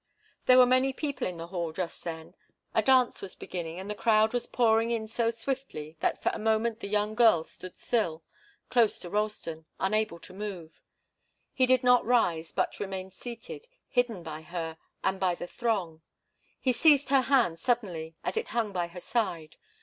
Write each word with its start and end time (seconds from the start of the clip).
There 0.47 0.57
were 0.57 0.65
many 0.65 0.93
people 0.93 1.27
in 1.27 1.37
the 1.37 1.45
hall 1.45 1.71
just 1.71 2.03
then. 2.03 2.33
A 2.73 2.81
dance 2.81 3.21
was 3.21 3.35
beginning, 3.35 3.79
and 3.79 3.87
the 3.87 3.93
crowd 3.93 4.33
was 4.33 4.47
pouring 4.47 4.89
in 4.89 5.07
so 5.07 5.29
swiftly 5.29 5.95
that 5.99 6.23
for 6.23 6.29
a 6.33 6.39
moment 6.39 6.79
the 6.79 6.87
young 6.87 7.13
girl 7.13 7.43
stood 7.43 7.77
still, 7.77 8.23
close 8.71 8.97
to 9.01 9.11
Ralston, 9.11 9.67
unable 9.79 10.17
to 10.17 10.33
move. 10.33 10.81
He 11.53 11.67
did 11.67 11.83
not 11.83 12.03
rise, 12.03 12.51
but 12.51 12.79
remained 12.79 13.13
seated, 13.13 13.67
hidden 13.87 14.23
by 14.23 14.41
her 14.41 14.79
and 15.03 15.19
by 15.19 15.35
the 15.35 15.45
throng. 15.45 16.01
He 16.59 16.73
seized 16.73 17.09
her 17.09 17.21
hand 17.21 17.59
suddenly, 17.59 18.15
as 18.23 18.37
it 18.37 18.47
hung 18.47 18.71
by 18.71 18.87
her 18.87 19.01
side. 19.01 19.55